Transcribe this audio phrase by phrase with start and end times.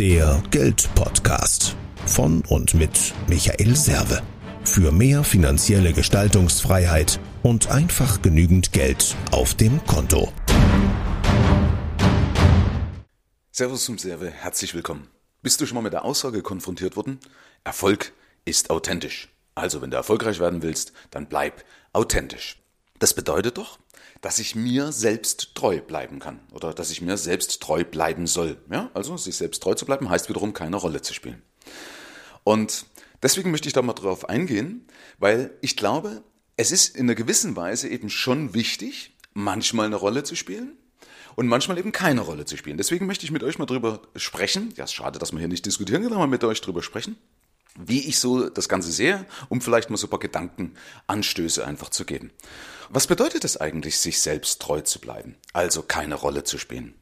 [0.00, 4.22] Der Geldpodcast von und mit Michael Serve.
[4.64, 10.32] Für mehr finanzielle Gestaltungsfreiheit und einfach genügend Geld auf dem Konto.
[13.50, 15.06] Servus zum Serve, herzlich willkommen.
[15.42, 17.20] Bist du schon mal mit der Aussage konfrontiert worden?
[17.62, 18.14] Erfolg
[18.46, 19.28] ist authentisch.
[19.54, 21.62] Also, wenn du erfolgreich werden willst, dann bleib
[21.92, 22.56] authentisch.
[22.98, 23.78] Das bedeutet doch,
[24.20, 28.58] dass ich mir selbst treu bleiben kann oder dass ich mir selbst treu bleiben soll.
[28.70, 31.42] Ja, also sich selbst treu zu bleiben heißt wiederum keine Rolle zu spielen.
[32.44, 32.86] Und
[33.22, 34.86] deswegen möchte ich da mal drauf eingehen,
[35.18, 36.22] weil ich glaube,
[36.56, 40.76] es ist in einer gewissen Weise eben schon wichtig, manchmal eine Rolle zu spielen
[41.36, 42.76] und manchmal eben keine Rolle zu spielen.
[42.76, 44.74] Deswegen möchte ich mit euch mal drüber sprechen.
[44.76, 47.16] Ja, ist schade, dass wir hier nicht diskutieren können, aber mit euch drüber sprechen
[47.78, 52.04] wie ich so das Ganze sehe, um vielleicht mal so ein paar Gedankenanstöße einfach zu
[52.04, 52.30] geben.
[52.88, 55.36] Was bedeutet es eigentlich, sich selbst treu zu bleiben?
[55.52, 56.94] Also keine Rolle zu spielen.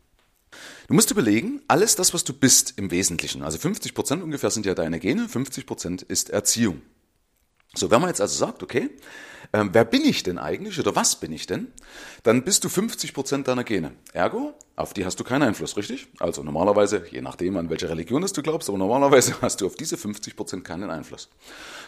[0.86, 4.66] Du musst überlegen, alles das, was du bist im Wesentlichen, also 50 Prozent ungefähr sind
[4.66, 6.82] ja deine Gene, 50 Prozent ist Erziehung.
[7.74, 8.90] So, wenn man jetzt also sagt, okay,
[9.52, 11.68] ähm, wer bin ich denn eigentlich oder was bin ich denn?
[12.22, 13.92] Dann bist du 50 Prozent deiner Gene.
[14.12, 16.08] Ergo, auf die hast du keinen Einfluss, richtig?
[16.18, 19.96] Also normalerweise, je nachdem, an welche Religion du glaubst, aber normalerweise hast du auf diese
[19.96, 21.30] 50 Prozent keinen Einfluss.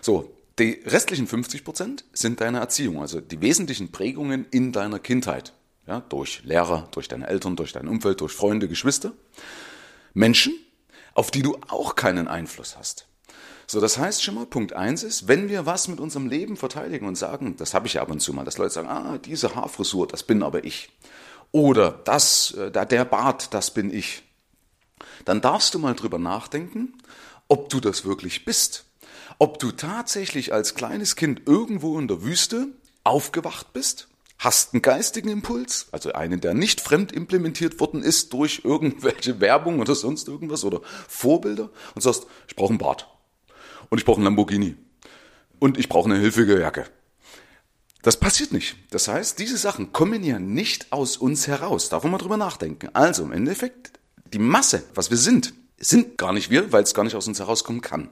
[0.01, 5.55] So, die restlichen 50 Prozent sind deine Erziehung, also die wesentlichen Prägungen in deiner Kindheit.
[5.87, 9.13] Ja, durch Lehrer, durch deine Eltern, durch dein Umfeld, durch Freunde, Geschwister.
[10.13, 10.55] Menschen,
[11.15, 13.07] auf die du auch keinen Einfluss hast.
[13.71, 17.07] So, das heißt schon mal, Punkt eins ist, wenn wir was mit unserem Leben verteidigen
[17.07, 19.55] und sagen, das habe ich ja ab und zu mal, dass Leute sagen, ah, diese
[19.55, 20.91] Haarfrisur, das bin aber ich.
[21.53, 24.25] Oder das, äh, der Bart, das bin ich.
[25.25, 26.95] Dann darfst du mal drüber nachdenken,
[27.47, 28.87] ob du das wirklich bist.
[29.39, 32.67] Ob du tatsächlich als kleines Kind irgendwo in der Wüste
[33.05, 38.63] aufgewacht bist, hast einen geistigen Impuls, also einen, der nicht fremd implementiert worden ist durch
[38.65, 43.07] irgendwelche Werbung oder sonst irgendwas oder Vorbilder und sagst, ich brauche einen Bart
[43.91, 44.77] und ich brauche einen Lamborghini
[45.59, 46.87] und ich brauche eine hilfige Jacke.
[48.03, 48.77] Das passiert nicht.
[48.91, 51.91] Das heißt, diese Sachen kommen ja nicht aus uns heraus.
[51.91, 52.89] Darf man mal drüber nachdenken.
[52.95, 53.93] Also im Endeffekt,
[54.33, 57.39] die Masse, was wir sind, sind gar nicht wir, weil es gar nicht aus uns
[57.39, 58.09] herauskommen kann.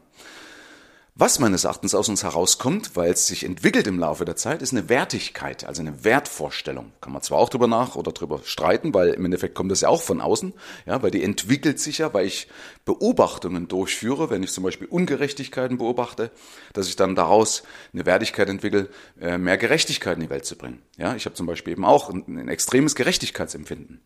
[1.20, 4.70] Was meines Erachtens aus uns herauskommt, weil es sich entwickelt im Laufe der Zeit, ist
[4.70, 6.92] eine Wertigkeit, also eine Wertvorstellung.
[7.00, 9.88] Kann man zwar auch drüber nach oder drüber streiten, weil im Endeffekt kommt das ja
[9.88, 10.52] auch von außen,
[10.86, 12.46] ja, weil die entwickelt sich ja, weil ich
[12.84, 16.30] Beobachtungen durchführe, wenn ich zum Beispiel Ungerechtigkeiten beobachte,
[16.72, 18.88] dass ich dann daraus eine Wertigkeit entwickle,
[19.20, 20.82] äh, mehr Gerechtigkeit in die Welt zu bringen.
[20.98, 24.00] Ja, ich habe zum Beispiel eben auch ein, ein extremes Gerechtigkeitsempfinden.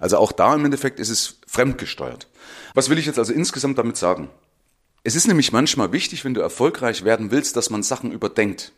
[0.00, 2.26] Also auch da im Endeffekt ist es fremdgesteuert.
[2.72, 4.30] Was will ich jetzt also insgesamt damit sagen?
[5.02, 8.72] Es ist nämlich manchmal wichtig, wenn du erfolgreich werden willst, dass man Sachen überdenkt.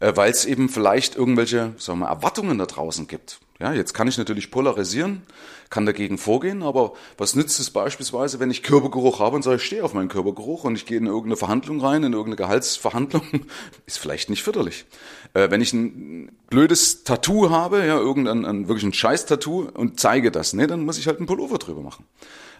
[0.00, 3.40] Äh, Weil es eben vielleicht irgendwelche sagen wir, Erwartungen da draußen gibt.
[3.60, 5.22] Ja, jetzt kann ich natürlich polarisieren,
[5.68, 9.64] kann dagegen vorgehen, aber was nützt es beispielsweise, wenn ich Körpergeruch habe und sage, ich
[9.64, 13.22] stehe auf meinen Körpergeruch und ich gehe in irgendeine Verhandlung rein, in irgendeine Gehaltsverhandlung,
[13.86, 14.86] ist vielleicht nicht förderlich.
[15.34, 20.30] Äh, wenn ich ein blödes Tattoo habe, ja, irgendein ein, wirklich ein Scheiß-Tattoo und zeige
[20.30, 22.04] das, ne, dann muss ich halt einen Pullover drüber machen.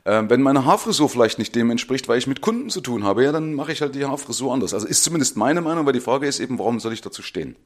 [0.04, 3.25] Ähm, wenn meine Haarfrisur vielleicht nicht dem entspricht, weil ich mit Kunden zu tun habe,
[3.25, 4.75] ja, dann mache ich halt die Haarfrisur anders.
[4.75, 7.56] Also ist zumindest meine Meinung, weil die Frage ist eben, warum soll ich dazu stehen?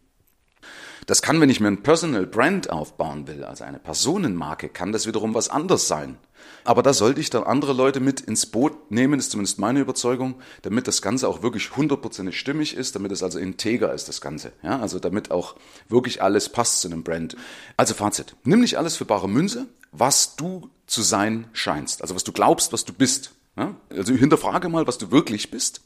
[1.07, 5.07] Das kann, wenn ich mir ein Personal Brand aufbauen will, also eine Personenmarke, kann das
[5.07, 6.17] wiederum was anderes sein.
[6.65, 10.37] Aber da sollte ich dann andere Leute mit ins Boot nehmen, ist zumindest meine Überzeugung,
[10.63, 14.53] damit das Ganze auch wirklich hundertprozentig stimmig ist, damit es also integer ist, das Ganze.
[14.63, 15.57] Ja, also damit auch
[15.89, 17.37] wirklich alles passt zu einem Brand.
[17.77, 18.37] Also Fazit.
[18.45, 22.03] Nimm nicht alles für bare Münze, was du zu sein scheinst.
[22.03, 23.33] Also was du glaubst, was du bist.
[23.57, 23.75] Ja?
[23.91, 25.83] Also hinterfrage mal, was du wirklich bist.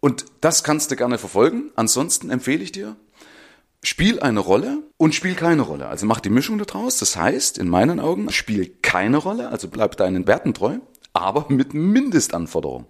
[0.00, 1.72] Und das kannst du gerne verfolgen.
[1.76, 2.96] Ansonsten empfehle ich dir,
[3.82, 5.88] spiel eine Rolle und spiel keine Rolle.
[5.88, 6.98] Also mach die Mischung daraus.
[6.98, 10.78] Das heißt, in meinen Augen, spiel keine Rolle, also bleib deinen Werten treu,
[11.14, 12.86] aber mit Mindestanforderungen.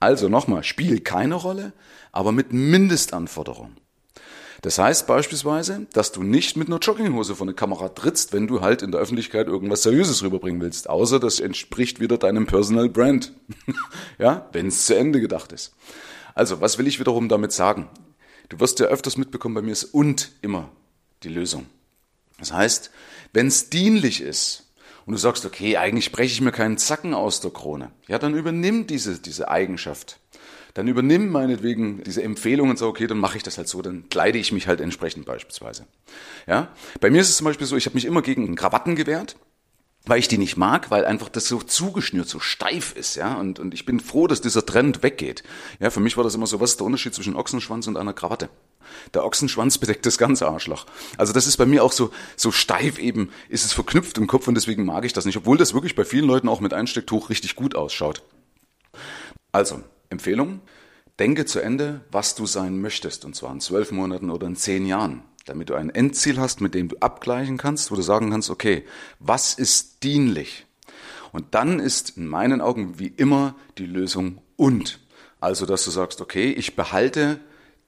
[0.00, 1.72] Also nochmal, spiel keine Rolle,
[2.12, 3.76] aber mit Mindestanforderungen.
[4.62, 8.60] Das heißt beispielsweise, dass du nicht mit einer Jogginghose vor eine Kamera trittst, wenn du
[8.60, 10.90] halt in der Öffentlichkeit irgendwas Seriöses rüberbringen willst.
[10.90, 13.32] Außer das entspricht wieder deinem Personal Brand.
[14.18, 15.74] ja, wenn es zu Ende gedacht ist.
[16.34, 17.88] Also, was will ich wiederum damit sagen?
[18.48, 20.70] Du wirst ja öfters mitbekommen, bei mir ist und immer
[21.22, 21.66] die Lösung.
[22.38, 22.90] Das heißt,
[23.32, 24.64] wenn es dienlich ist,
[25.08, 28.34] und du sagst, okay, eigentlich breche ich mir keinen Zacken aus der Krone, ja, dann
[28.34, 30.20] übernimm diese, diese Eigenschaft
[30.74, 34.08] dann übernimm meinetwegen diese Empfehlung und sag, okay, dann mache ich das halt so, dann
[34.08, 35.86] kleide ich mich halt entsprechend beispielsweise.
[36.46, 36.68] Ja?
[37.00, 39.36] Bei mir ist es zum Beispiel so, ich habe mich immer gegen Krawatten gewehrt.
[40.08, 43.34] weil ich die nicht mag, weil einfach das so zugeschnürt, so steif ist, ja.
[43.34, 45.42] Und, und ich bin froh, dass dieser Trend weggeht.
[45.80, 48.14] Ja, für mich war das immer so, was ist der Unterschied zwischen Ochsenschwanz und einer
[48.14, 48.48] Krawatte?
[49.12, 50.86] Der Ochsenschwanz bedeckt das ganze Arschloch.
[51.18, 54.48] Also das ist bei mir auch so, so steif eben, ist es verknüpft im Kopf
[54.48, 57.28] und deswegen mag ich das nicht, obwohl das wirklich bei vielen Leuten auch mit Einstecktuch
[57.28, 58.22] richtig gut ausschaut.
[59.52, 60.60] Also, Empfehlung,
[61.18, 64.86] denke zu Ende, was du sein möchtest, und zwar in zwölf Monaten oder in zehn
[64.86, 68.50] Jahren damit du ein Endziel hast, mit dem du abgleichen kannst, wo du sagen kannst,
[68.50, 68.84] okay,
[69.18, 70.66] was ist dienlich?
[71.32, 75.00] Und dann ist in meinen Augen wie immer die Lösung und.
[75.40, 77.38] Also, dass du sagst, okay, ich behalte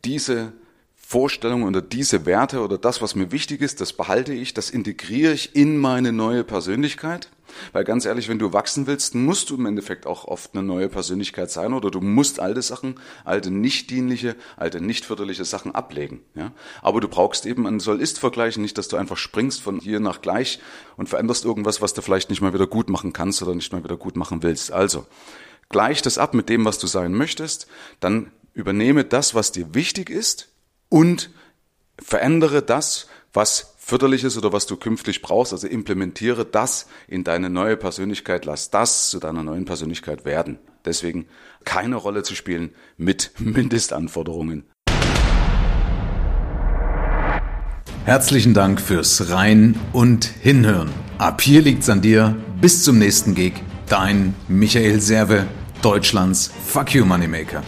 [0.05, 0.53] diese
[0.95, 5.33] Vorstellungen oder diese Werte oder das, was mir wichtig ist, das behalte ich, das integriere
[5.33, 7.29] ich in meine neue Persönlichkeit.
[7.73, 10.89] Weil ganz ehrlich, wenn du wachsen willst, musst du im Endeffekt auch oft eine neue
[10.89, 16.21] Persönlichkeit sein oder du musst alte Sachen, alte nicht dienliche, alte nicht förderliche Sachen ablegen.
[16.35, 16.53] Ja?
[16.83, 20.61] Aber du brauchst eben einen Soll-Ist-Vergleich, nicht, dass du einfach springst von hier nach gleich
[20.97, 23.85] und veränderst irgendwas, was du vielleicht nicht mal wieder gut machen kannst oder nicht mal
[23.85, 24.73] wieder gut machen willst.
[24.73, 25.07] Also,
[25.69, 27.67] gleich das ab mit dem, was du sein möchtest,
[28.01, 30.49] dann übernehme das, was dir wichtig ist
[30.89, 31.31] und
[31.99, 35.53] verändere das, was förderlich ist oder was du künftig brauchst.
[35.53, 40.61] Also implementiere das in deine neue Persönlichkeit, lass das zu deiner neuen Persönlichkeit werden.
[40.85, 41.27] Deswegen
[41.65, 44.63] keine Rolle zu spielen mit Mindestanforderungen.
[48.05, 50.91] Herzlichen Dank fürs Rein und Hinhören.
[51.19, 52.37] Ab hier liegt's an dir.
[52.61, 53.55] Bis zum nächsten Gig.
[53.89, 55.47] Dein Michael Serve,
[55.83, 57.65] Deutschlands Fuck You Moneymaker.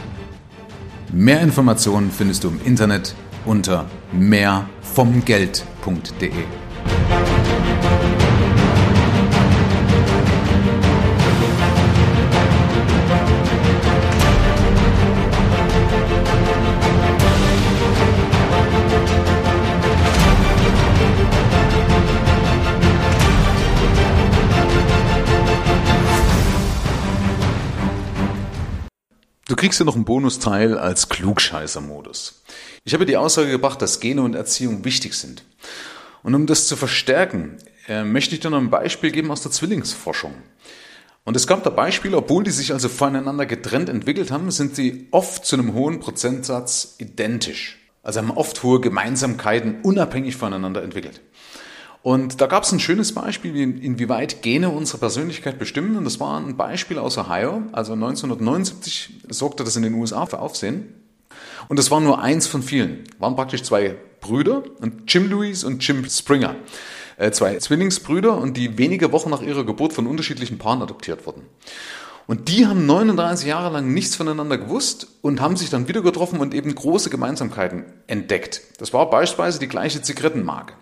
[1.12, 6.30] Mehr Informationen findest du im Internet unter mehrvomgeld.de.
[6.30, 7.31] Du
[29.62, 32.42] kriegst ja noch einen Bonusteil als Klugscheißer-Modus.
[32.82, 35.44] Ich habe die Aussage gebracht, dass Gene und Erziehung wichtig sind.
[36.24, 39.52] Und um das zu verstärken, äh, möchte ich dir noch ein Beispiel geben aus der
[39.52, 40.34] Zwillingsforschung.
[41.22, 45.06] Und es gab da Beispiele, obwohl die sich also voneinander getrennt entwickelt haben, sind sie
[45.12, 47.78] oft zu einem hohen Prozentsatz identisch.
[48.02, 51.20] Also haben oft hohe Gemeinsamkeiten unabhängig voneinander entwickelt.
[52.02, 55.96] Und da gab es ein schönes Beispiel, inwieweit Gene unsere Persönlichkeit bestimmen.
[55.96, 57.62] Und das war ein Beispiel aus Ohio.
[57.72, 60.94] Also 1979 sorgte das in den USA für Aufsehen.
[61.68, 63.04] Und das war nur eins von vielen.
[63.18, 64.64] Waren praktisch zwei Brüder,
[65.06, 66.56] Jim Lewis und Jim Springer.
[67.18, 71.42] Äh, zwei Zwillingsbrüder und die wenige Wochen nach ihrer Geburt von unterschiedlichen Paaren adoptiert wurden.
[72.26, 76.40] Und die haben 39 Jahre lang nichts voneinander gewusst und haben sich dann wieder getroffen
[76.40, 78.62] und eben große Gemeinsamkeiten entdeckt.
[78.78, 80.74] Das war beispielsweise die gleiche Zigarettenmarke.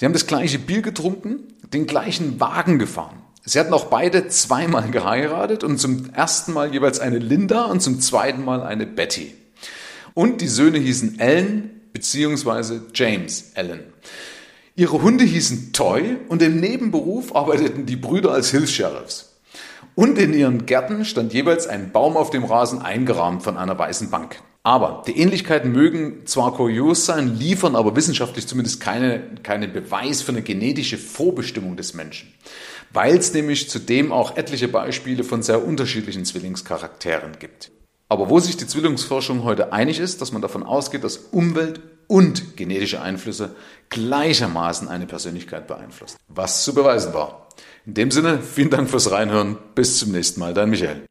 [0.00, 1.40] Sie haben das gleiche Bier getrunken,
[1.74, 3.18] den gleichen Wagen gefahren.
[3.44, 8.00] Sie hatten auch beide zweimal geheiratet und zum ersten Mal jeweils eine Linda und zum
[8.00, 9.34] zweiten Mal eine Betty.
[10.14, 12.80] Und die Söhne hießen Ellen bzw.
[12.94, 13.82] James Allen.
[14.74, 19.34] Ihre Hunde hießen Toy und im Nebenberuf arbeiteten die Brüder als Hilfs-Sheriffs.
[19.96, 24.08] Und in ihren Gärten stand jeweils ein Baum auf dem Rasen eingerahmt von einer weißen
[24.08, 24.40] Bank.
[24.62, 30.32] Aber die Ähnlichkeiten mögen zwar kurios sein, liefern aber wissenschaftlich zumindest keine, keinen Beweis für
[30.32, 32.34] eine genetische Vorbestimmung des Menschen,
[32.92, 37.70] weil es nämlich zudem auch etliche Beispiele von sehr unterschiedlichen Zwillingscharakteren gibt.
[38.10, 42.56] Aber wo sich die Zwillingsforschung heute einig ist, dass man davon ausgeht, dass Umwelt und
[42.56, 43.54] genetische Einflüsse
[43.88, 46.16] gleichermaßen eine Persönlichkeit beeinflussen.
[46.28, 47.48] Was zu beweisen war.
[47.86, 49.56] In dem Sinne, vielen Dank fürs Reinhören.
[49.76, 51.09] Bis zum nächsten Mal, dein Michael.